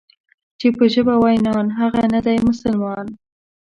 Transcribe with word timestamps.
چې 0.59 0.67
په 0.77 0.83
ژبه 0.93 1.15
وای 1.19 1.37
نان، 1.45 1.67
هغه 1.79 2.01
نه 2.13 2.19
دی 2.25 2.37
مسلمان. 2.49 3.07